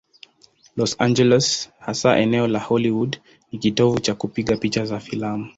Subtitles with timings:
[0.75, 3.11] Los Angeles, hasa eneo la Hollywood,
[3.51, 5.49] ni kitovu cha kupiga picha za filamu.